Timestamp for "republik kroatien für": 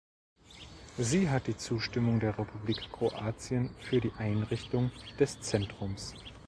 2.35-4.01